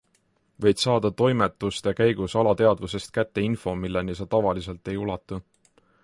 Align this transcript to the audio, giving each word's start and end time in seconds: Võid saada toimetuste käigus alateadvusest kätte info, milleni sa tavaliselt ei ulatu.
Võid 0.65 0.79
saada 0.83 1.09
toimetuste 1.21 1.91
käigus 1.99 2.35
alateadvusest 2.41 3.13
kätte 3.17 3.43
info, 3.49 3.75
milleni 3.83 4.15
sa 4.21 4.27
tavaliselt 4.33 4.91
ei 4.95 4.97
ulatu. 5.03 5.39